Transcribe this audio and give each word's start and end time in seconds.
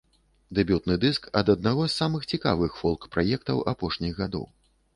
Дэбютны 0.59 0.95
дыск 1.03 1.27
ад 1.41 1.51
аднаго 1.55 1.83
з 1.87 1.93
самых 2.01 2.25
цікавых 2.33 2.81
фолк-праектаў 2.81 3.63
апошніх 3.77 4.13
гадоў. 4.25 4.45